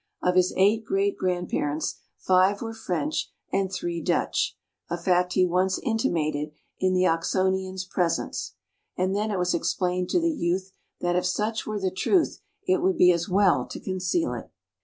[0.23, 4.57] Of his eight great grandparents, five were French and three Dutch,
[4.89, 8.55] a fact he once intimated in the Oxonian's presence.
[8.97, 12.81] And then it was explained to the youth that if such were the truth it
[12.81, 14.49] would be as well to conceal it.